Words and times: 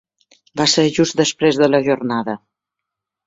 Va 0.61 0.65
ser 0.71 0.85
just 0.95 1.17
després 1.19 1.59
de 1.63 1.69
la 1.73 1.81
jornada. 1.89 2.35